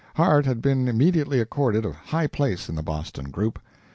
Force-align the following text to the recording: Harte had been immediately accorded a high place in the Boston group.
Harte 0.15 0.47
had 0.47 0.63
been 0.63 0.87
immediately 0.87 1.39
accorded 1.39 1.85
a 1.85 1.91
high 1.91 2.25
place 2.25 2.67
in 2.67 2.73
the 2.73 2.81
Boston 2.81 3.29
group. 3.29 3.61